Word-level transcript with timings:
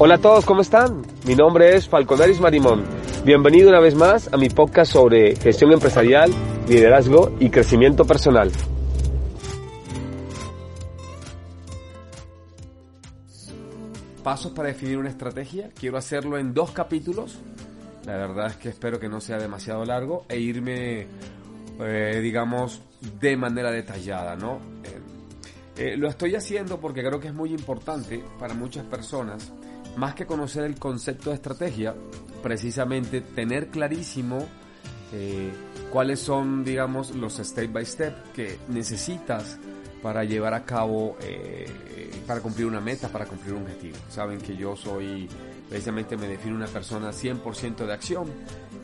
Hola 0.00 0.14
a 0.14 0.18
todos, 0.18 0.44
¿cómo 0.44 0.60
están? 0.60 1.02
Mi 1.26 1.34
nombre 1.34 1.74
es 1.74 1.88
Falconaris 1.88 2.40
Marimón. 2.40 2.84
Bienvenido 3.24 3.68
una 3.68 3.80
vez 3.80 3.96
más 3.96 4.32
a 4.32 4.36
mi 4.36 4.48
podcast 4.48 4.92
sobre 4.92 5.34
gestión 5.34 5.72
empresarial, 5.72 6.30
liderazgo 6.68 7.34
y 7.40 7.50
crecimiento 7.50 8.04
personal. 8.04 8.52
Pasos 14.22 14.52
para 14.52 14.68
definir 14.68 14.98
una 14.98 15.08
estrategia. 15.08 15.70
Quiero 15.74 15.98
hacerlo 15.98 16.38
en 16.38 16.54
dos 16.54 16.70
capítulos. 16.70 17.40
La 18.06 18.18
verdad 18.18 18.46
es 18.46 18.56
que 18.56 18.68
espero 18.68 19.00
que 19.00 19.08
no 19.08 19.20
sea 19.20 19.38
demasiado 19.38 19.84
largo 19.84 20.26
e 20.28 20.38
irme, 20.38 21.08
eh, 21.80 22.20
digamos, 22.22 22.82
de 23.20 23.36
manera 23.36 23.72
detallada, 23.72 24.36
¿no? 24.36 24.60
Eh, 25.76 25.96
lo 25.96 26.08
estoy 26.08 26.36
haciendo 26.36 26.80
porque 26.80 27.02
creo 27.02 27.18
que 27.18 27.28
es 27.28 27.34
muy 27.34 27.50
importante 27.50 28.22
para 28.38 28.54
muchas 28.54 28.84
personas, 28.84 29.52
más 29.96 30.14
que 30.14 30.26
conocer 30.26 30.64
el 30.64 30.78
concepto 30.78 31.30
de 31.30 31.36
estrategia, 31.36 31.94
precisamente 32.42 33.20
tener 33.20 33.68
clarísimo 33.68 34.46
eh, 35.12 35.50
cuáles 35.90 36.20
son, 36.20 36.64
digamos, 36.64 37.14
los 37.14 37.38
step 37.38 37.72
by 37.72 37.84
step 37.84 38.32
que 38.32 38.58
necesitas 38.68 39.58
para 40.02 40.22
llevar 40.24 40.54
a 40.54 40.64
cabo, 40.64 41.16
eh, 41.22 41.66
para 42.26 42.40
cumplir 42.40 42.66
una 42.66 42.80
meta, 42.80 43.08
para 43.08 43.26
cumplir 43.26 43.54
un 43.54 43.62
objetivo. 43.62 43.96
Saben 44.08 44.38
que 44.38 44.56
yo 44.56 44.76
soy, 44.76 45.28
precisamente 45.68 46.16
me 46.16 46.28
defino 46.28 46.54
una 46.54 46.66
persona 46.66 47.10
100% 47.10 47.86
de 47.86 47.92
acción 47.92 48.26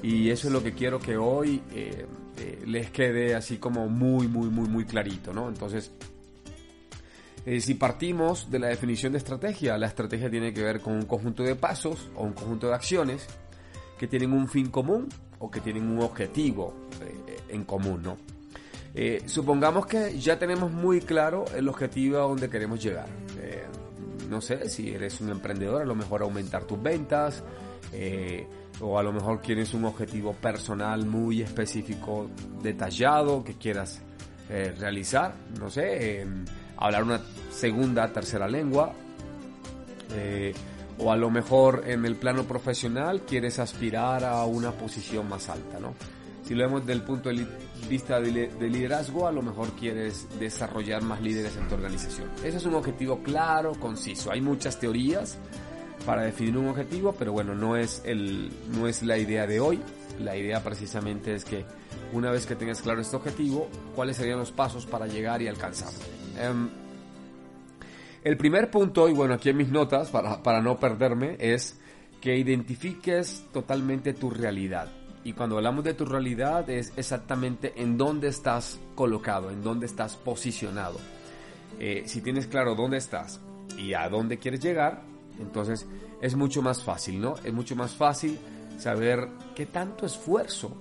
y 0.02 0.30
eso 0.30 0.48
es 0.48 0.52
lo 0.52 0.62
que 0.62 0.72
quiero 0.72 0.98
que 0.98 1.16
hoy 1.16 1.62
les 2.66 2.91
quede 2.91 3.34
así 3.34 3.58
como 3.58 3.88
muy, 3.88 4.27
muy, 4.27 4.48
muy, 4.48 4.68
muy 4.68 4.84
clarito, 4.84 5.32
¿no? 5.32 5.48
Entonces, 5.48 5.92
eh, 7.46 7.60
si 7.60 7.74
partimos 7.74 8.50
de 8.50 8.58
la 8.58 8.68
definición 8.68 9.12
de 9.12 9.18
estrategia, 9.18 9.76
la 9.76 9.86
estrategia 9.86 10.30
tiene 10.30 10.54
que 10.54 10.62
ver 10.62 10.80
con 10.80 10.94
un 10.94 11.04
conjunto 11.04 11.42
de 11.42 11.54
pasos 11.56 12.10
o 12.14 12.24
un 12.24 12.32
conjunto 12.32 12.68
de 12.68 12.74
acciones 12.74 13.26
que 13.98 14.06
tienen 14.06 14.32
un 14.32 14.48
fin 14.48 14.70
común 14.70 15.08
o 15.38 15.50
que 15.50 15.60
tienen 15.60 15.86
un 15.86 16.00
objetivo 16.00 16.74
eh, 17.02 17.36
en 17.50 17.64
común, 17.64 18.02
¿no? 18.02 18.16
Eh, 18.94 19.24
supongamos 19.27 19.86
que 19.86 20.19
ya 20.19 20.38
tenemos 20.38 20.72
muy 20.72 21.00
claro 21.00 21.44
el 21.54 21.69
objetivo 21.69 22.19
a 22.19 22.22
donde 22.22 22.48
queremos 22.48 22.82
llegar. 22.82 23.08
no 24.30 24.41
sé, 24.41 24.70
si 24.70 24.94
eres 24.94 25.20
un 25.20 25.28
emprendedor, 25.28 25.82
a 25.82 25.84
lo 25.84 25.94
mejor 25.94 26.22
aumentar 26.22 26.64
tus 26.64 26.82
ventas, 26.82 27.42
o 28.80 28.98
a 28.98 29.02
lo 29.02 29.12
mejor 29.12 29.41
quieres 29.42 29.74
un 29.74 29.84
objetivo 29.84 30.32
personal 30.32 31.04
muy 31.04 31.42
específico, 31.42 32.30
detallado, 32.62 33.44
que 33.44 33.54
quieras 33.54 34.00
realizar, 34.48 35.34
no 35.58 35.69
sé 35.69 36.24
hablar 36.77 37.05
una 37.05 37.20
segunda, 37.50 38.12
tercera 38.12 38.48
lengua. 38.48 38.92
Eh, 40.12 40.55
o 40.98 41.11
a 41.11 41.16
lo 41.16 41.31
mejor 41.31 41.84
en 41.86 42.05
el 42.05 42.16
plano 42.16 42.44
profesional 42.44 43.22
quieres 43.22 43.58
aspirar 43.58 44.25
a 44.25 44.44
una 44.44 44.70
posición 44.72 45.28
más 45.28 45.48
alta, 45.48 45.81
¿no? 45.81 45.94
Si 46.44 46.55
lo 46.55 46.64
vemos 46.64 46.83
desde 46.83 46.92
el 46.92 47.03
punto 47.03 47.31
de 47.31 47.47
vista 47.89 48.20
de 48.20 48.69
liderazgo, 48.69 49.27
a 49.27 49.33
lo 49.33 49.41
mejor 49.41 49.70
quieres 49.72 50.28
desarrollar 50.39 51.03
más 51.03 51.22
líderes 51.22 51.56
en 51.56 51.66
tu 51.69 51.75
organización. 51.75 52.28
Ese 52.44 52.58
es 52.58 52.66
un 52.66 52.75
objetivo 52.75 53.22
claro, 53.22 53.72
conciso. 53.72 54.31
Hay 54.31 54.42
muchas 54.42 54.78
teorías 54.78 55.38
para 56.05 56.22
definir 56.22 56.59
un 56.59 56.69
objetivo, 56.69 57.14
pero 57.19 57.33
bueno, 57.33 57.55
no 57.55 57.77
es, 57.77 58.03
el, 58.05 58.50
no 58.77 58.86
es 58.86 59.03
la 59.03 59.16
idea 59.16 59.47
de 59.47 59.59
hoy. 59.59 59.81
La 60.20 60.36
idea 60.36 60.62
precisamente 60.62 61.34
es 61.34 61.47
que 61.47 61.64
una 62.12 62.31
vez 62.31 62.44
que 62.44 62.56
tengas 62.56 62.83
claro 62.83 63.00
este 63.00 63.16
objetivo, 63.16 63.69
cuáles 63.94 64.19
serían 64.19 64.38
los 64.38 64.53
pasos 64.53 64.84
para 64.84 65.06
llegar 65.06 65.41
y 65.41 65.48
alcanzarlo. 65.48 66.23
Em, 66.38 66.68
el 68.22 68.36
primer 68.36 68.70
punto, 68.70 69.08
y 69.08 69.12
bueno, 69.12 69.34
aquí 69.34 69.50
en 69.50 69.56
mis 69.56 69.68
notas, 69.68 70.10
para, 70.10 70.42
para 70.42 70.60
no 70.60 70.78
perderme, 70.78 71.36
es 71.38 71.78
que 72.20 72.36
identifiques 72.36 73.44
totalmente 73.52 74.14
tu 74.14 74.30
realidad. 74.30 74.91
Y 75.24 75.32
cuando 75.32 75.56
hablamos 75.56 75.84
de 75.84 75.94
tu 75.94 76.04
realidad 76.04 76.68
es 76.68 76.92
exactamente 76.96 77.72
en 77.76 77.96
dónde 77.96 78.28
estás 78.28 78.78
colocado, 78.94 79.50
en 79.50 79.62
dónde 79.62 79.86
estás 79.86 80.16
posicionado. 80.16 80.98
Eh, 81.78 82.04
si 82.06 82.20
tienes 82.20 82.47
claro 82.47 82.75
dónde 82.75 82.98
estás 82.98 83.41
y 83.78 83.94
a 83.94 84.09
dónde 84.09 84.38
quieres 84.38 84.60
llegar, 84.60 85.03
entonces 85.41 85.86
es 86.20 86.36
mucho 86.36 86.62
más 86.62 86.82
fácil, 86.82 87.20
¿no? 87.20 87.34
Es 87.42 87.53
mucho 87.53 87.75
más 87.75 87.94
fácil 87.94 88.38
saber 88.78 89.28
qué 89.54 89.66
tanto 89.66 90.06
esfuerzo 90.06 90.76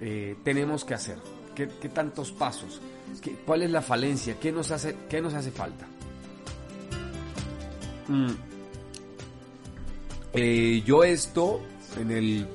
eh, 0.00 0.36
tenemos 0.44 0.84
que 0.84 0.94
hacer, 0.94 1.18
qué, 1.54 1.66
tantos 1.88 2.30
pasos, 2.30 2.80
qué, 3.22 3.36
cuál 3.44 3.62
es 3.62 3.70
la 3.70 3.82
falencia, 3.82 4.38
qué 4.40 4.52
nos 4.52 4.70
hace, 4.70 4.96
qué 5.08 5.20
nos 5.20 5.34
hace 5.34 5.50
falta. 5.50 5.86
Mm. 8.08 8.32
Eh, 10.32 10.82
yo 10.84 11.04
esto 11.04 11.60
en 11.98 12.10
el 12.10 12.46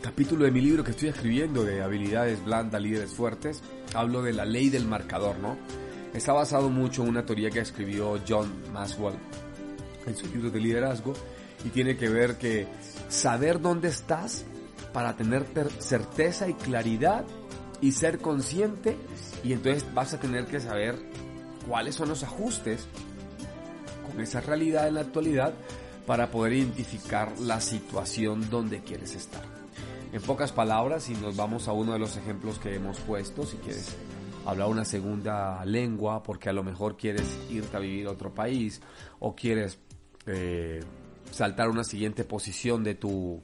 capítulo 0.00 0.44
de 0.44 0.50
mi 0.50 0.60
libro 0.60 0.84
que 0.84 0.92
estoy 0.92 1.08
escribiendo 1.08 1.64
de 1.64 1.82
habilidades 1.82 2.44
blandas, 2.44 2.80
líderes 2.80 3.12
fuertes, 3.12 3.62
hablo 3.94 4.22
de 4.22 4.32
la 4.32 4.44
ley 4.44 4.68
del 4.70 4.86
marcador, 4.86 5.38
¿no? 5.38 5.56
Está 6.14 6.32
basado 6.32 6.70
mucho 6.70 7.02
en 7.02 7.10
una 7.10 7.26
teoría 7.26 7.50
que 7.50 7.60
escribió 7.60 8.18
John 8.26 8.50
Maxwell 8.72 9.14
en 10.06 10.16
su 10.16 10.26
libro 10.26 10.50
de 10.50 10.60
liderazgo 10.60 11.12
y 11.64 11.68
tiene 11.68 11.96
que 11.96 12.08
ver 12.08 12.38
que 12.38 12.66
saber 13.08 13.60
dónde 13.60 13.88
estás 13.88 14.44
para 14.92 15.16
tener 15.16 15.44
certeza 15.78 16.48
y 16.48 16.54
claridad 16.54 17.24
y 17.80 17.92
ser 17.92 18.18
consciente 18.18 18.96
y 19.44 19.52
entonces 19.52 19.84
vas 19.94 20.14
a 20.14 20.20
tener 20.20 20.46
que 20.46 20.60
saber 20.60 20.96
cuáles 21.68 21.94
son 21.94 22.08
los 22.08 22.22
ajustes 22.22 22.86
con 24.08 24.20
esa 24.20 24.40
realidad 24.40 24.88
en 24.88 24.94
la 24.94 25.02
actualidad 25.02 25.54
para 26.06 26.30
poder 26.30 26.54
identificar 26.54 27.38
la 27.38 27.60
situación 27.60 28.48
donde 28.50 28.80
quieres 28.80 29.14
estar. 29.14 29.42
En 30.12 30.22
pocas 30.22 30.52
palabras, 30.52 31.04
si 31.04 31.14
nos 31.14 31.36
vamos 31.36 31.68
a 31.68 31.72
uno 31.72 31.92
de 31.92 31.98
los 31.98 32.16
ejemplos 32.16 32.58
que 32.58 32.74
hemos 32.74 32.98
puesto, 33.00 33.44
si 33.44 33.58
quieres 33.58 33.94
hablar 34.46 34.68
una 34.68 34.86
segunda 34.86 35.62
lengua 35.66 36.22
porque 36.22 36.48
a 36.48 36.52
lo 36.54 36.64
mejor 36.64 36.96
quieres 36.96 37.38
irte 37.50 37.76
a 37.76 37.80
vivir 37.80 38.06
a 38.06 38.12
otro 38.12 38.32
país 38.32 38.80
o 39.18 39.34
quieres 39.36 39.78
eh, 40.26 40.80
saltar 41.30 41.68
una 41.68 41.84
siguiente 41.84 42.24
posición 42.24 42.82
de 42.82 42.94
tu 42.94 43.42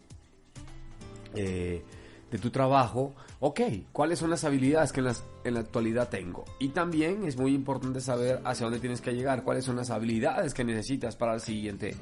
eh, 1.34 1.82
de 2.30 2.38
tu 2.38 2.50
trabajo, 2.50 3.14
ok, 3.40 3.60
¿cuáles 3.92 4.18
son 4.18 4.30
las 4.30 4.44
habilidades 4.44 4.92
que 4.92 5.00
en, 5.00 5.54
la 5.54 5.60
actualidad 5.60 6.08
tengo? 6.08 6.44
Y 6.58 6.68
también 6.68 7.24
es 7.24 7.36
muy 7.36 7.54
importante 7.54 8.00
saber 8.00 8.40
hacia 8.44 8.64
dónde 8.64 8.80
tienes 8.80 9.00
que 9.00 9.12
llegar, 9.12 9.44
cuáles 9.44 9.64
son 9.64 9.76
las 9.76 9.90
habilidades 9.90 10.54
que 10.54 10.64
necesitas 10.64 11.16
para 11.16 11.34
el 11.34 11.40
siguiente, 11.40 11.94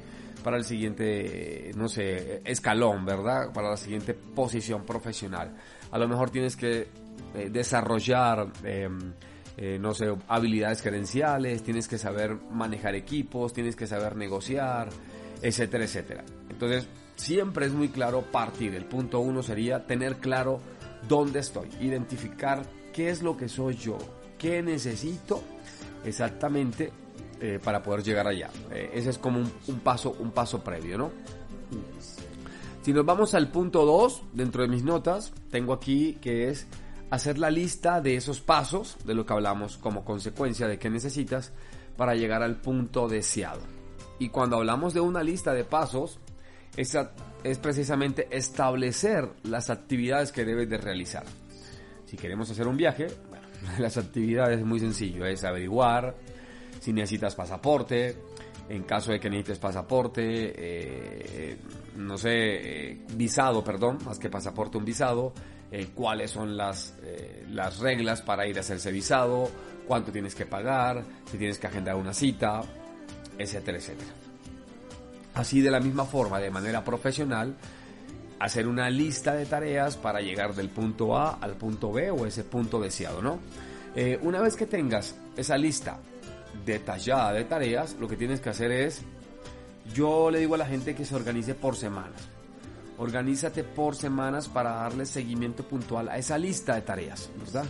para 0.43 0.57
el 0.57 0.63
siguiente, 0.63 1.71
no 1.75 1.87
sé, 1.87 2.41
escalón, 2.45 3.05
¿verdad? 3.05 3.51
Para 3.53 3.69
la 3.69 3.77
siguiente 3.77 4.13
posición 4.13 4.83
profesional. 4.83 5.55
A 5.91 5.97
lo 5.97 6.07
mejor 6.07 6.29
tienes 6.31 6.55
que 6.55 6.87
eh, 7.35 7.49
desarrollar, 7.51 8.51
em, 8.63 9.13
eh, 9.57 9.77
no 9.79 9.93
sé, 9.93 10.13
habilidades 10.27 10.81
gerenciales, 10.81 11.61
tienes 11.61 11.87
que 11.87 11.97
saber 11.97 12.35
manejar 12.51 12.95
equipos, 12.95 13.53
tienes 13.53 13.75
que 13.75 13.85
saber 13.85 14.15
negociar, 14.15 14.89
etcétera, 15.41 15.83
etcétera. 15.83 16.23
Entonces, 16.49 16.87
siempre 17.23 17.65
es 17.65 17.71
muy 17.71 17.87
claro 17.87 18.21
partir. 18.21 18.75
El 18.75 18.85
punto 18.85 19.19
uno 19.21 19.41
sería 19.41 19.85
tener 19.87 20.17
claro 20.17 20.59
dónde 21.07 21.39
estoy, 21.39 21.69
identificar 21.79 22.63
qué 22.91 23.09
es 23.09 23.23
lo 23.23 23.37
que 23.37 23.47
soy 23.47 23.75
yo, 23.75 23.97
qué 24.37 24.61
necesito 24.61 25.41
exactamente 26.03 26.91
eh, 27.39 27.59
para 27.63 27.81
poder 27.81 28.03
llegar 28.03 28.27
allá. 28.27 28.49
Eh, 28.71 28.91
ese 28.93 29.11
es 29.11 29.17
como 29.17 29.39
un, 29.39 29.79
paso, 29.79 30.15
un 30.19 30.31
paso 30.31 30.61
previo, 30.63 30.97
¿no? 30.97 31.11
Si 32.81 32.91
nos 32.91 33.05
vamos 33.05 33.33
al 33.33 33.49
punto 33.49 33.85
2, 33.85 34.23
dentro 34.33 34.61
de 34.61 34.67
mis 34.67 34.83
notas, 34.83 35.31
tengo 35.49 35.71
aquí 35.71 36.15
que 36.15 36.49
es 36.49 36.67
hacer 37.09 37.37
la 37.37 37.49
lista 37.49 38.01
de 38.01 38.17
esos 38.17 38.41
pasos, 38.41 38.97
de 39.05 39.13
lo 39.13 39.25
que 39.25 39.31
hablamos 39.31 39.77
como 39.77 40.03
consecuencia 40.03 40.67
de 40.67 40.77
qué 40.77 40.89
necesitas 40.89 41.53
para 41.95 42.15
llegar 42.15 42.43
al 42.43 42.59
punto 42.59 43.07
deseado. 43.07 43.61
Y 44.19 44.29
cuando 44.29 44.57
hablamos 44.57 44.93
de 44.93 44.99
una 44.99 45.23
lista 45.23 45.53
de 45.53 45.63
pasos, 45.63 46.19
es, 46.75 46.97
es 47.43 47.57
precisamente 47.59 48.27
establecer 48.31 49.29
las 49.43 49.69
actividades 49.69 50.31
que 50.31 50.45
debes 50.45 50.69
de 50.69 50.77
realizar. 50.77 51.25
Si 52.05 52.17
queremos 52.17 52.49
hacer 52.49 52.67
un 52.67 52.77
viaje, 52.77 53.07
bueno, 53.29 53.47
las 53.79 53.97
actividades 53.97 54.59
es 54.59 54.65
muy 54.65 54.79
sencillo, 54.79 55.25
es 55.25 55.43
averiguar 55.43 56.15
si 56.79 56.91
necesitas 56.91 57.33
pasaporte, 57.35 58.17
en 58.67 58.83
caso 58.83 59.11
de 59.11 59.19
que 59.19 59.29
necesites 59.29 59.59
pasaporte, 59.59 60.23
eh, 60.25 61.57
no 61.95 62.17
sé, 62.17 62.91
eh, 62.91 63.05
visado, 63.15 63.63
perdón, 63.63 63.99
más 64.05 64.19
que 64.19 64.29
pasaporte, 64.29 64.77
un 64.77 64.85
visado, 64.85 65.33
eh, 65.71 65.87
cuáles 65.93 66.31
son 66.31 66.57
las, 66.57 66.95
las 67.49 67.79
reglas 67.79 68.21
para 68.21 68.45
ir 68.47 68.57
a 68.57 68.61
hacerse 68.61 68.91
visado, 68.91 69.49
cuánto 69.87 70.11
tienes 70.11 70.35
que 70.35 70.45
pagar, 70.45 71.03
si 71.31 71.37
tienes 71.37 71.57
que 71.57 71.67
agendar 71.67 71.95
una 71.95 72.13
cita, 72.13 72.61
etcétera, 73.37 73.77
etcétera. 73.77 74.22
Así 75.33 75.61
de 75.61 75.71
la 75.71 75.79
misma 75.79 76.05
forma, 76.05 76.39
de 76.39 76.51
manera 76.51 76.83
profesional, 76.83 77.55
hacer 78.39 78.67
una 78.67 78.89
lista 78.89 79.33
de 79.33 79.45
tareas 79.45 79.95
para 79.95 80.21
llegar 80.21 80.53
del 80.53 80.69
punto 80.69 81.17
A 81.17 81.35
al 81.35 81.55
punto 81.55 81.91
B 81.91 82.11
o 82.11 82.25
ese 82.25 82.43
punto 82.43 82.79
deseado, 82.79 83.21
¿no? 83.21 83.39
Eh, 83.95 84.19
una 84.21 84.41
vez 84.41 84.55
que 84.55 84.65
tengas 84.65 85.15
esa 85.37 85.57
lista 85.57 85.97
detallada 86.65 87.33
de 87.33 87.45
tareas, 87.45 87.95
lo 87.99 88.07
que 88.07 88.17
tienes 88.17 88.41
que 88.41 88.49
hacer 88.49 88.71
es 88.71 89.01
Yo 89.93 90.31
le 90.31 90.39
digo 90.39 90.55
a 90.55 90.57
la 90.57 90.65
gente 90.65 90.95
que 90.95 91.05
se 91.05 91.15
organice 91.15 91.55
por 91.55 91.75
semanas. 91.75 92.29
Organízate 92.97 93.63
por 93.63 93.95
semanas 93.95 94.47
para 94.47 94.71
darle 94.71 95.05
seguimiento 95.05 95.63
puntual 95.63 96.09
a 96.09 96.17
esa 96.17 96.37
lista 96.37 96.75
de 96.75 96.81
tareas, 96.83 97.29
¿verdad? 97.37 97.65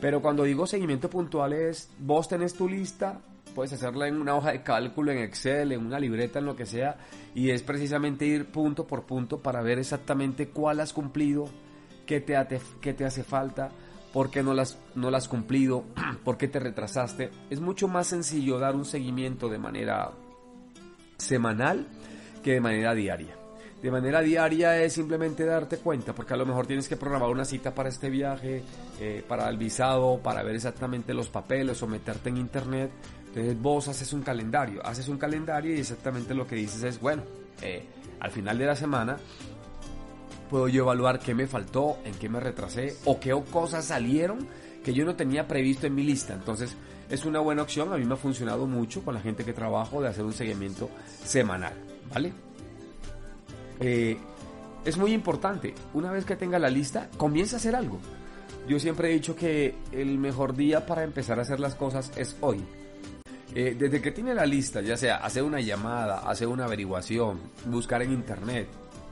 Pero 0.00 0.22
cuando 0.22 0.44
digo 0.44 0.66
seguimiento 0.66 1.10
puntual 1.10 1.52
es, 1.52 1.90
vos 1.98 2.28
tenés 2.28 2.54
tu 2.54 2.68
lista, 2.68 3.20
puedes 3.50 3.72
hacerla 3.72 4.08
en 4.08 4.20
una 4.20 4.34
hoja 4.34 4.52
de 4.52 4.62
cálculo, 4.62 5.12
en 5.12 5.18
Excel, 5.18 5.72
en 5.72 5.84
una 5.84 5.98
libreta, 5.98 6.38
en 6.38 6.46
lo 6.46 6.56
que 6.56 6.66
sea, 6.66 6.96
y 7.34 7.50
es 7.50 7.62
precisamente 7.62 8.26
ir 8.26 8.46
punto 8.46 8.86
por 8.86 9.04
punto 9.04 9.40
para 9.40 9.62
ver 9.62 9.78
exactamente 9.78 10.48
cuál 10.48 10.80
has 10.80 10.92
cumplido, 10.92 11.48
qué 12.06 12.20
te, 12.20 12.36
qué 12.80 12.94
te 12.94 13.04
hace 13.04 13.24
falta, 13.24 13.70
por 14.12 14.30
qué 14.30 14.42
no 14.42 14.54
las, 14.54 14.78
no 14.94 15.10
las 15.10 15.24
has 15.24 15.28
cumplido, 15.28 15.84
por 16.24 16.36
qué 16.36 16.48
te 16.48 16.60
retrasaste. 16.60 17.30
Es 17.50 17.60
mucho 17.60 17.88
más 17.88 18.06
sencillo 18.06 18.58
dar 18.58 18.74
un 18.74 18.84
seguimiento 18.84 19.48
de 19.48 19.58
manera 19.58 20.12
semanal 21.16 21.86
que 22.42 22.52
de 22.52 22.60
manera 22.60 22.94
diaria. 22.94 23.36
De 23.82 23.90
manera 23.90 24.20
diaria 24.20 24.76
es 24.82 24.92
simplemente 24.92 25.46
darte 25.46 25.78
cuenta, 25.78 26.14
porque 26.14 26.34
a 26.34 26.36
lo 26.36 26.44
mejor 26.44 26.66
tienes 26.66 26.86
que 26.86 26.98
programar 26.98 27.30
una 27.30 27.46
cita 27.46 27.74
para 27.74 27.88
este 27.88 28.10
viaje, 28.10 28.62
eh, 29.00 29.24
para 29.26 29.48
el 29.48 29.56
visado, 29.56 30.18
para 30.22 30.42
ver 30.42 30.54
exactamente 30.54 31.14
los 31.14 31.30
papeles 31.30 31.82
o 31.82 31.86
meterte 31.86 32.28
en 32.28 32.36
internet. 32.36 32.90
Entonces 33.30 33.62
vos 33.62 33.86
haces 33.86 34.12
un 34.12 34.22
calendario, 34.22 34.84
haces 34.84 35.08
un 35.08 35.16
calendario 35.16 35.74
y 35.74 35.78
exactamente 35.78 36.34
lo 36.34 36.46
que 36.46 36.56
dices 36.56 36.82
es, 36.82 37.00
bueno, 37.00 37.22
eh, 37.62 37.84
al 38.18 38.32
final 38.32 38.58
de 38.58 38.66
la 38.66 38.74
semana 38.74 39.18
puedo 40.50 40.66
yo 40.66 40.82
evaluar 40.82 41.20
qué 41.20 41.32
me 41.32 41.46
faltó, 41.46 41.98
en 42.04 42.14
qué 42.14 42.28
me 42.28 42.40
retrasé 42.40 42.96
o 43.04 43.20
qué 43.20 43.40
cosas 43.52 43.84
salieron 43.84 44.48
que 44.84 44.92
yo 44.92 45.04
no 45.04 45.14
tenía 45.14 45.46
previsto 45.46 45.86
en 45.86 45.94
mi 45.94 46.02
lista. 46.02 46.34
Entonces 46.34 46.76
es 47.08 47.24
una 47.24 47.38
buena 47.38 47.62
opción, 47.62 47.92
a 47.92 47.96
mí 47.96 48.04
me 48.04 48.14
ha 48.14 48.16
funcionado 48.16 48.66
mucho 48.66 49.02
con 49.04 49.14
la 49.14 49.20
gente 49.20 49.44
que 49.44 49.52
trabajo 49.52 50.02
de 50.02 50.08
hacer 50.08 50.24
un 50.24 50.32
seguimiento 50.32 50.90
semanal, 51.24 51.74
¿vale? 52.12 52.32
Eh, 53.78 54.18
es 54.84 54.96
muy 54.96 55.12
importante, 55.12 55.74
una 55.94 56.10
vez 56.10 56.24
que 56.24 56.34
tenga 56.34 56.58
la 56.58 56.68
lista, 56.68 57.08
comienza 57.16 57.56
a 57.56 57.58
hacer 57.58 57.76
algo. 57.76 57.98
Yo 58.68 58.78
siempre 58.80 59.10
he 59.10 59.14
dicho 59.14 59.36
que 59.36 59.74
el 59.92 60.18
mejor 60.18 60.56
día 60.56 60.86
para 60.86 61.04
empezar 61.04 61.38
a 61.38 61.42
hacer 61.42 61.60
las 61.60 61.74
cosas 61.74 62.12
es 62.16 62.36
hoy. 62.40 62.60
Eh, 63.54 63.74
desde 63.76 64.00
que 64.00 64.12
tiene 64.12 64.32
la 64.32 64.46
lista, 64.46 64.80
ya 64.80 64.96
sea 64.96 65.16
hacer 65.16 65.42
una 65.42 65.60
llamada, 65.60 66.20
hacer 66.20 66.46
una 66.46 66.66
averiguación, 66.66 67.40
buscar 67.66 68.00
en 68.02 68.12
internet, 68.12 68.68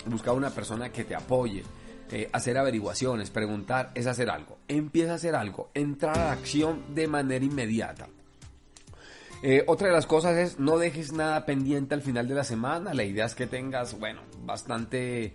buscar 0.07 0.35
una 0.35 0.51
persona 0.51 0.91
que 0.91 1.03
te 1.03 1.17
apoye, 1.17 1.65
eh, 2.13 2.29
hacer 2.33 2.57
averiguaciones, 2.57 3.31
preguntar, 3.31 3.91
es 3.97 4.07
hacer 4.07 4.31
algo. 4.31 4.59
Empieza 4.69 5.13
a 5.13 5.15
hacer 5.17 5.35
algo, 5.35 5.71
entrar 5.75 6.17
a 6.17 6.25
la 6.27 6.33
acción 6.33 6.95
de 6.95 7.09
manera 7.09 7.45
inmediata. 7.45 8.07
Eh, 9.43 9.65
otra 9.67 9.89
de 9.89 9.95
las 9.95 10.07
cosas 10.07 10.37
es 10.37 10.59
no 10.61 10.79
dejes 10.79 11.13
nada 11.13 11.45
pendiente 11.45 11.95
al 11.95 12.03
final 12.03 12.29
de 12.29 12.35
la 12.35 12.45
semana. 12.45 12.95
La 12.95 13.05
idea 13.05 13.27
es 13.27 13.35
que 13.35 13.49
tengas, 13.49 13.99
bueno, 13.99 14.21
bastante 14.45 15.35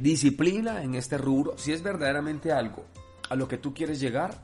disciplina 0.00 0.82
en 0.82 0.94
este 0.94 1.18
rubro. 1.18 1.58
Si 1.58 1.70
es 1.70 1.82
verdaderamente 1.82 2.50
algo 2.50 2.86
a 3.28 3.36
lo 3.36 3.46
que 3.46 3.58
tú 3.58 3.74
quieres 3.74 4.00
llegar, 4.00 4.40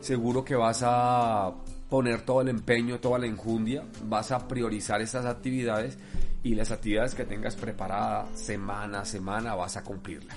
seguro 0.00 0.44
que 0.44 0.54
vas 0.54 0.82
a 0.84 1.54
poner 1.94 2.22
todo 2.22 2.40
el 2.40 2.48
empeño, 2.48 2.98
toda 2.98 3.20
la 3.20 3.26
enjundia, 3.26 3.84
vas 4.08 4.32
a 4.32 4.48
priorizar 4.48 5.00
esas 5.00 5.26
actividades 5.26 5.96
y 6.42 6.56
las 6.56 6.72
actividades 6.72 7.14
que 7.14 7.24
tengas 7.24 7.54
preparadas 7.54 8.36
semana 8.36 9.02
a 9.02 9.04
semana 9.04 9.54
vas 9.54 9.76
a 9.76 9.84
cumplirlas. 9.84 10.36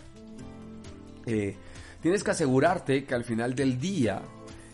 Eh, 1.26 1.56
tienes 2.00 2.24
que 2.24 2.30
asegurarte 2.30 3.06
que 3.06 3.16
al 3.16 3.24
final 3.24 3.56
del 3.56 3.80
día 3.80 4.22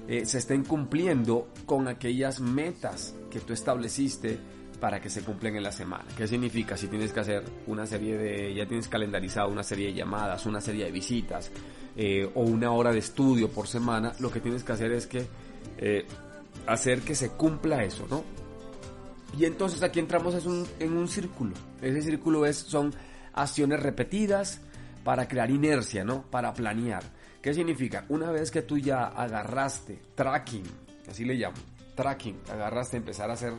eh, 0.10 0.26
se 0.26 0.40
estén 0.40 0.66
cumpliendo 0.66 1.54
con 1.66 1.88
aquellas 1.88 2.42
metas 2.42 3.16
que 3.32 3.40
tú 3.40 3.54
estableciste 3.54 4.38
para 4.82 5.00
que 5.00 5.10
se 5.10 5.22
cumplen 5.22 5.56
en 5.56 5.64
la 5.64 5.72
semana. 5.72 6.04
¿Qué 6.18 6.28
significa? 6.28 6.76
Si 6.76 6.88
tienes 6.88 7.14
que 7.14 7.22
hacer 7.22 7.46
una 7.66 7.88
serie 7.88 8.18
de, 8.18 8.54
ya 8.54 8.66
tienes 8.66 8.90
calendarizado 8.90 9.48
una 9.48 9.64
serie 9.64 9.88
de 9.88 9.94
llamadas, 9.94 10.46
una 10.46 10.60
serie 10.60 10.84
de 10.84 10.92
visitas 10.92 11.50
eh, 11.96 12.30
o 12.36 12.42
una 12.42 12.74
hora 12.74 12.92
de 12.92 13.00
estudio 13.00 13.48
por 13.48 13.70
semana, 13.70 14.12
lo 14.20 14.30
que 14.30 14.42
tienes 14.42 14.66
que 14.66 14.74
hacer 14.74 14.92
es 14.92 15.08
que 15.08 15.26
eh, 15.78 16.06
hacer 16.68 17.02
que 17.02 17.16
se 17.16 17.30
cumpla 17.32 17.84
eso, 17.84 18.06
¿no? 18.10 18.24
Y 19.38 19.46
entonces 19.46 19.82
aquí 19.84 20.00
entramos 20.00 20.36
en 20.80 20.98
un 20.98 21.08
círculo. 21.08 21.56
Ese 21.82 22.02
círculo 22.02 22.46
es, 22.46 22.58
son 22.58 22.94
acciones 23.34 23.82
repetidas 23.82 24.62
para 25.04 25.28
crear 25.28 25.50
inercia, 25.50 26.04
¿no? 26.04 26.24
Para 26.30 26.54
planear. 26.54 27.04
¿Qué 27.42 27.54
significa? 27.54 28.06
Una 28.10 28.32
vez 28.32 28.52
que 28.52 28.62
tú 28.62 28.78
ya 28.78 29.06
agarraste 29.06 30.00
tracking, 30.16 30.64
así 31.10 31.26
le 31.26 31.34
llamo, 31.34 31.58
tracking, 31.96 32.40
agarraste 32.50 32.98
empezar 32.98 33.30
a 33.30 33.34
hacer 33.34 33.54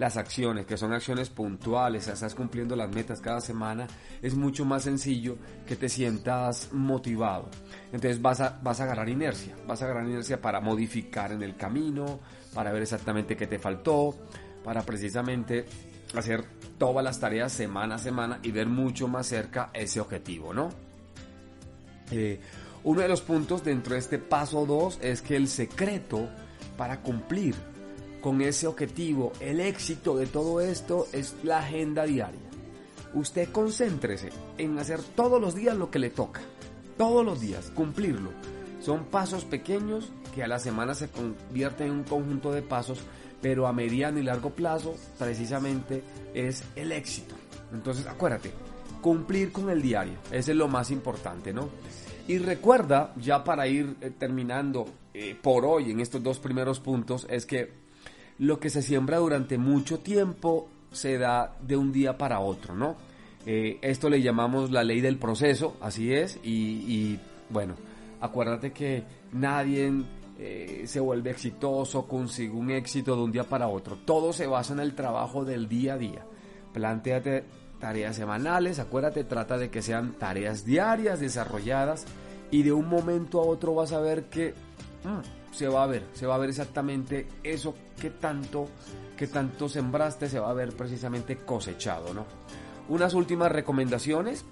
las 0.00 0.16
acciones, 0.16 0.64
que 0.64 0.78
son 0.78 0.94
acciones 0.94 1.28
puntuales, 1.28 2.08
estás 2.08 2.34
cumpliendo 2.34 2.74
las 2.74 2.88
metas 2.90 3.20
cada 3.20 3.42
semana, 3.42 3.86
es 4.22 4.34
mucho 4.34 4.64
más 4.64 4.84
sencillo 4.84 5.36
que 5.66 5.76
te 5.76 5.90
sientas 5.90 6.72
motivado. 6.72 7.50
Entonces 7.92 8.22
vas 8.22 8.40
a, 8.40 8.58
vas 8.62 8.80
a 8.80 8.84
agarrar 8.84 9.10
inercia, 9.10 9.54
vas 9.66 9.82
a 9.82 9.84
agarrar 9.84 10.06
inercia 10.06 10.40
para 10.40 10.62
modificar 10.62 11.32
en 11.32 11.42
el 11.42 11.54
camino, 11.54 12.18
para 12.54 12.72
ver 12.72 12.80
exactamente 12.80 13.36
qué 13.36 13.46
te 13.46 13.58
faltó, 13.58 14.16
para 14.64 14.80
precisamente 14.84 15.66
hacer 16.16 16.44
todas 16.78 17.04
las 17.04 17.20
tareas 17.20 17.52
semana 17.52 17.96
a 17.96 17.98
semana 17.98 18.40
y 18.42 18.52
ver 18.52 18.68
mucho 18.68 19.06
más 19.06 19.26
cerca 19.26 19.68
ese 19.74 20.00
objetivo, 20.00 20.54
¿no? 20.54 20.70
Eh, 22.10 22.40
uno 22.84 23.02
de 23.02 23.08
los 23.08 23.20
puntos 23.20 23.62
dentro 23.62 23.92
de 23.92 24.00
este 24.00 24.18
paso 24.18 24.64
2 24.64 25.00
es 25.02 25.20
que 25.20 25.36
el 25.36 25.46
secreto 25.46 26.26
para 26.78 27.02
cumplir 27.02 27.54
con 28.20 28.40
ese 28.42 28.66
objetivo, 28.66 29.32
el 29.40 29.60
éxito 29.60 30.16
de 30.16 30.26
todo 30.26 30.60
esto 30.60 31.06
es 31.12 31.34
la 31.42 31.58
agenda 31.58 32.04
diaria. 32.04 32.40
Usted 33.14 33.50
concéntrese 33.50 34.30
en 34.58 34.78
hacer 34.78 35.02
todos 35.02 35.40
los 35.40 35.54
días 35.54 35.76
lo 35.76 35.90
que 35.90 35.98
le 35.98 36.10
toca. 36.10 36.40
Todos 36.96 37.24
los 37.24 37.40
días, 37.40 37.72
cumplirlo. 37.74 38.30
Son 38.80 39.04
pasos 39.06 39.44
pequeños 39.44 40.12
que 40.34 40.42
a 40.42 40.48
la 40.48 40.58
semana 40.58 40.94
se 40.94 41.08
convierten 41.08 41.88
en 41.88 41.92
un 41.92 42.04
conjunto 42.04 42.52
de 42.52 42.62
pasos, 42.62 43.00
pero 43.42 43.66
a 43.66 43.72
mediano 43.72 44.18
y 44.18 44.22
largo 44.22 44.50
plazo 44.50 44.94
precisamente 45.18 46.02
es 46.34 46.62
el 46.76 46.92
éxito. 46.92 47.34
Entonces 47.72 48.06
acuérdate, 48.06 48.52
cumplir 49.00 49.50
con 49.50 49.70
el 49.70 49.82
diario, 49.82 50.14
ese 50.30 50.52
es 50.52 50.56
lo 50.56 50.68
más 50.68 50.90
importante, 50.90 51.52
¿no? 51.52 51.68
Y 52.28 52.38
recuerda, 52.38 53.12
ya 53.16 53.42
para 53.42 53.66
ir 53.66 53.96
eh, 54.00 54.10
terminando 54.16 54.86
eh, 55.14 55.36
por 55.40 55.64
hoy 55.64 55.90
en 55.90 56.00
estos 56.00 56.22
dos 56.22 56.38
primeros 56.38 56.78
puntos, 56.78 57.26
es 57.28 57.44
que 57.44 57.79
lo 58.40 58.58
que 58.58 58.70
se 58.70 58.82
siembra 58.82 59.18
durante 59.18 59.56
mucho 59.56 60.00
tiempo 60.00 60.68
se 60.90 61.18
da 61.18 61.56
de 61.60 61.76
un 61.76 61.92
día 61.92 62.18
para 62.18 62.40
otro, 62.40 62.74
¿no? 62.74 62.96
Eh, 63.46 63.78
esto 63.80 64.10
le 64.10 64.20
llamamos 64.20 64.70
la 64.70 64.82
ley 64.82 65.00
del 65.00 65.18
proceso, 65.18 65.76
así 65.80 66.12
es, 66.12 66.38
y, 66.42 67.18
bueno, 67.48 67.74
acuérdate 68.20 68.72
que 68.72 69.04
nadie 69.32 69.92
se 70.84 71.00
vuelve 71.00 71.30
exitoso, 71.30 72.08
consigue 72.08 72.52
un 72.52 72.70
éxito 72.70 73.14
de 73.14 73.22
un 73.22 73.32
día 73.32 73.44
para 73.44 73.68
otro. 73.68 73.96
Todo 73.96 74.32
se 74.32 74.46
basa 74.46 74.72
en 74.72 74.80
el 74.80 74.94
trabajo 74.94 75.44
del 75.44 75.68
día 75.68 75.94
a 75.94 75.98
día. 75.98 76.24
Plantéate 76.72 77.44
tareas 77.80 78.14
semanales, 78.14 78.78
acuérdate, 78.78 79.24
trata 79.24 79.58
de 79.58 79.70
que 79.70 79.82
sean 79.82 80.12
tareas 80.12 80.64
diarias 80.64 81.18
desarrolladas 81.18 82.06
y 82.52 82.62
de 82.62 82.72
un 82.72 82.88
momento 82.88 83.40
a 83.40 83.46
otro 83.46 83.74
vas 83.74 83.92
a 83.92 84.00
ver 84.00 84.24
que 84.24 84.54
mm, 85.04 85.39
se 85.50 85.68
va 85.68 85.84
a 85.84 85.86
ver, 85.86 86.04
se 86.12 86.26
va 86.26 86.34
a 86.34 86.38
ver 86.38 86.50
exactamente 86.50 87.26
eso 87.42 87.74
que 88.00 88.10
tanto, 88.10 88.68
que 89.16 89.26
tanto 89.26 89.68
sembraste, 89.68 90.28
se 90.28 90.38
va 90.38 90.50
a 90.50 90.54
ver 90.54 90.74
precisamente 90.74 91.36
cosechado, 91.36 92.14
¿no? 92.14 92.26
Unas 92.88 93.14
últimas 93.14 93.52
recomendaciones 93.52 94.44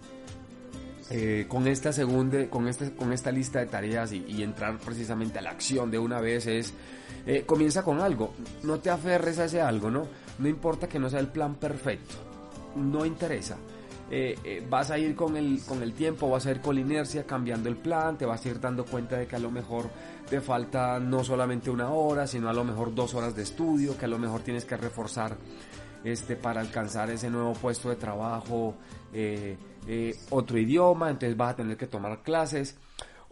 eh, 1.10 1.46
con 1.48 1.66
esta 1.66 1.92
segunda, 1.92 2.48
con 2.50 2.68
este, 2.68 2.94
con 2.94 3.12
esta 3.12 3.32
lista 3.32 3.60
de 3.60 3.66
tareas 3.66 4.12
y, 4.12 4.42
entrar 4.42 4.78
precisamente 4.78 5.38
a 5.38 5.42
la 5.42 5.50
acción 5.50 5.90
de 5.90 5.98
una 5.98 6.20
vez 6.20 6.46
es 6.46 6.74
eh, 7.26 7.44
comienza 7.46 7.82
con 7.82 8.00
algo, 8.00 8.34
no 8.62 8.78
te 8.78 8.90
aferres 8.90 9.38
a 9.38 9.46
ese 9.46 9.60
algo, 9.60 9.90
¿no? 9.90 10.06
No 10.38 10.48
importa 10.48 10.88
que 10.88 10.98
no 10.98 11.08
sea 11.08 11.20
el 11.20 11.28
plan 11.28 11.54
perfecto, 11.54 12.14
no 12.76 13.06
interesa. 13.06 13.56
Eh, 14.10 14.38
eh, 14.42 14.66
vas 14.68 14.90
a 14.90 14.98
ir 14.98 15.14
con 15.14 15.36
el, 15.36 15.60
con 15.66 15.82
el 15.82 15.92
tiempo, 15.92 16.30
vas 16.30 16.46
a 16.46 16.50
ir 16.50 16.62
con 16.62 16.74
la 16.74 16.80
inercia 16.80 17.26
cambiando 17.26 17.68
el 17.68 17.76
plan, 17.76 18.16
te 18.16 18.24
vas 18.24 18.44
a 18.44 18.48
ir 18.48 18.58
dando 18.58 18.86
cuenta 18.86 19.18
de 19.18 19.26
que 19.26 19.36
a 19.36 19.38
lo 19.38 19.50
mejor 19.50 19.90
te 20.28 20.40
falta 20.40 20.98
no 20.98 21.22
solamente 21.22 21.70
una 21.70 21.90
hora, 21.90 22.26
sino 22.26 22.48
a 22.48 22.54
lo 22.54 22.64
mejor 22.64 22.94
dos 22.94 23.12
horas 23.14 23.36
de 23.36 23.42
estudio, 23.42 23.98
que 23.98 24.06
a 24.06 24.08
lo 24.08 24.18
mejor 24.18 24.40
tienes 24.40 24.64
que 24.64 24.78
reforzar 24.78 25.36
este, 26.04 26.36
para 26.36 26.62
alcanzar 26.62 27.10
ese 27.10 27.28
nuevo 27.28 27.52
puesto 27.52 27.90
de 27.90 27.96
trabajo, 27.96 28.76
eh, 29.12 29.56
otro 30.30 30.58
idioma, 30.58 31.10
entonces 31.10 31.36
vas 31.36 31.52
a 31.52 31.56
tener 31.56 31.76
que 31.76 31.86
tomar 31.86 32.22
clases. 32.22 32.78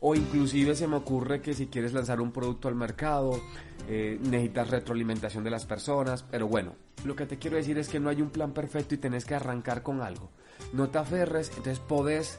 O 0.00 0.14
inclusive 0.14 0.74
se 0.76 0.86
me 0.86 0.96
ocurre 0.96 1.40
que 1.40 1.54
si 1.54 1.68
quieres 1.68 1.94
lanzar 1.94 2.20
un 2.20 2.30
producto 2.30 2.68
al 2.68 2.74
mercado, 2.74 3.40
necesitas 3.88 4.68
retroalimentación 4.68 5.42
de 5.42 5.48
las 5.48 5.64
personas, 5.64 6.22
pero 6.22 6.46
bueno, 6.46 6.74
lo 7.06 7.16
que 7.16 7.24
te 7.24 7.38
quiero 7.38 7.56
decir 7.56 7.78
es 7.78 7.88
que 7.88 7.98
no 7.98 8.10
hay 8.10 8.20
un 8.20 8.28
plan 8.28 8.52
perfecto 8.52 8.94
y 8.94 8.98
tenés 8.98 9.24
que 9.24 9.34
arrancar 9.34 9.82
con 9.82 10.02
algo. 10.02 10.28
No 10.72 10.88
te 10.88 10.98
aferres, 10.98 11.48
entonces 11.50 11.78
podés 11.78 12.38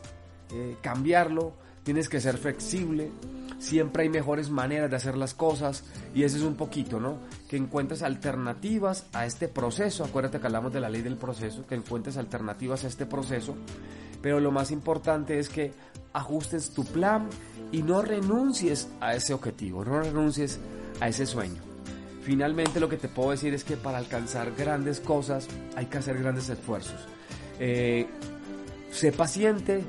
eh, 0.52 0.78
cambiarlo, 0.82 1.54
tienes 1.84 2.10
que 2.10 2.20
ser 2.20 2.38
flexible, 2.38 3.12
siempre 3.60 4.04
hay 4.04 4.10
mejores 4.10 4.50
maneras 4.50 4.90
de 4.90 4.96
hacer 4.96 5.18
las 5.18 5.34
cosas 5.34 5.84
y 6.14 6.24
ese 6.24 6.38
es 6.38 6.44
un 6.44 6.56
poquito, 6.56 7.00
¿no? 7.00 7.18
que 7.48 7.58
encuentres 7.58 8.04
alternativas 8.04 9.06
a 9.14 9.26
este 9.26 9.48
proceso. 9.48 10.04
Acuérdate 10.04 10.40
que 10.40 10.46
hablamos 10.48 10.74
de 10.74 10.82
la 10.82 10.90
ley 10.90 11.02
del 11.02 11.18
proceso, 11.18 11.66
que 11.66 11.76
encuentres 11.76 12.18
alternativas 12.18 12.84
a 12.84 12.88
este 12.88 13.06
proceso. 13.06 13.56
Pero 14.22 14.40
lo 14.40 14.52
más 14.52 14.72
importante 14.72 15.40
es 15.40 15.50
que 15.50 15.74
ajustes 16.14 16.72
tu 16.72 16.84
plan 16.84 17.30
y 17.72 17.84
no 17.84 18.02
renuncies 18.02 18.90
a 19.00 19.16
ese 19.16 19.34
objetivo, 19.34 19.86
no 19.86 20.02
renuncies 20.02 20.60
a 21.00 21.08
ese 21.08 21.26
sueño. 21.26 21.62
Finalmente 22.24 22.80
lo 22.80 22.90
que 22.90 22.98
te 22.98 23.08
puedo 23.08 23.32
decir 23.32 23.54
es 23.54 23.64
que 23.64 23.78
para 23.78 24.00
alcanzar 24.00 24.52
grandes 24.58 25.00
cosas 25.00 25.48
hay 25.76 25.86
que 25.86 25.98
hacer 26.00 26.20
grandes 26.20 26.50
esfuerzos. 26.50 27.00
Eh, 27.60 28.08
sé 28.92 29.12
paciente, 29.12 29.84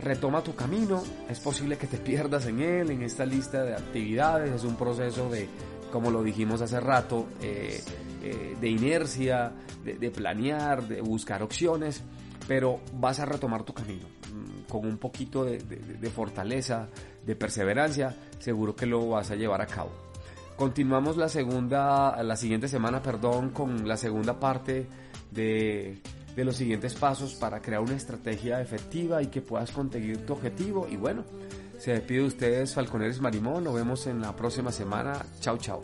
retoma 0.00 0.42
tu 0.42 0.54
camino, 0.54 1.02
es 1.28 1.40
posible 1.40 1.76
que 1.78 1.86
te 1.86 1.98
pierdas 1.98 2.46
en 2.46 2.60
él, 2.60 2.90
en 2.90 3.02
esta 3.02 3.24
lista 3.24 3.62
de 3.62 3.74
actividades, 3.74 4.52
es 4.52 4.64
un 4.64 4.76
proceso 4.76 5.30
de, 5.30 5.48
como 5.92 6.10
lo 6.10 6.22
dijimos 6.22 6.60
hace 6.60 6.80
rato, 6.80 7.26
eh, 7.40 7.80
eh, 8.22 8.56
de 8.60 8.68
inercia, 8.68 9.52
de, 9.84 10.10
planear, 10.10 10.86
de 10.86 11.00
buscar 11.00 11.42
opciones, 11.42 12.02
pero 12.46 12.80
vas 12.94 13.20
a 13.20 13.24
retomar 13.24 13.62
tu 13.62 13.72
camino 13.72 14.06
mm, 14.06 14.70
con 14.70 14.86
un 14.86 14.98
poquito 14.98 15.44
de, 15.44 15.58
de 15.58 16.10
fortaleza, 16.10 16.88
de 17.24 17.36
perseverancia, 17.36 18.14
seguro 18.38 18.74
que 18.74 18.86
lo 18.86 19.08
vas 19.08 19.30
a 19.30 19.36
llevar 19.36 19.60
a 19.60 19.66
cabo. 19.66 19.90
Continuamos 20.56 21.16
la 21.16 21.28
segunda, 21.28 22.22
la 22.22 22.36
siguiente 22.36 22.68
semana, 22.68 23.02
perdón, 23.02 23.50
con 23.50 23.88
la 23.88 23.96
segunda 23.96 24.38
parte 24.38 24.86
de 25.30 26.00
de 26.34 26.44
los 26.44 26.56
siguientes 26.56 26.94
pasos 26.94 27.34
para 27.34 27.60
crear 27.60 27.80
una 27.80 27.94
estrategia 27.94 28.60
efectiva 28.60 29.22
y 29.22 29.26
que 29.26 29.42
puedas 29.42 29.70
conseguir 29.70 30.24
tu 30.24 30.32
objetivo. 30.32 30.86
Y 30.90 30.96
bueno, 30.96 31.24
se 31.78 31.92
despide 31.92 32.20
de 32.20 32.26
ustedes 32.26 32.74
Falconeres 32.74 33.20
Marimón. 33.20 33.64
Nos 33.64 33.74
vemos 33.74 34.06
en 34.06 34.20
la 34.20 34.34
próxima 34.34 34.72
semana. 34.72 35.24
Chao, 35.40 35.58
chao. 35.58 35.82